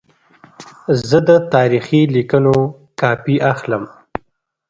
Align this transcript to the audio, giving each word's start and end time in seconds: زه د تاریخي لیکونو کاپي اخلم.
زه 1.07 1.17
د 1.29 1.31
تاریخي 1.55 2.01
لیکونو 2.15 2.53
کاپي 3.01 3.35
اخلم. 3.51 3.83